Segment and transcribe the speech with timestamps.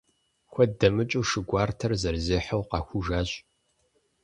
[0.51, 3.29] Куэд дэмыкӀыу, шы гуартэр зэрызехьэу къахужащ.